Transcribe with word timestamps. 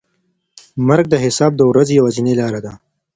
مرګ 0.87 1.05
د 1.09 1.15
حساب 1.23 1.51
د 1.57 1.61
ورځې 1.71 1.93
یوازینۍ 1.99 2.33
لاره 2.41 2.59
ده. 2.65 2.73